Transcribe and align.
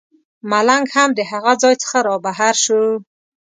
ملنګ 0.49 0.85
هم 0.95 1.09
د 1.17 1.19
هغه 1.31 1.53
ځای 1.61 1.75
څخه 1.83 1.97
رابهر 2.07 2.55
شو. 2.63 2.83